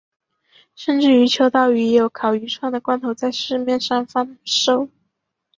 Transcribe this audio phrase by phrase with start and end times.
[0.75, 4.89] 甚至于秋刀鱼也有烤鱼串的罐头在市面上贩售。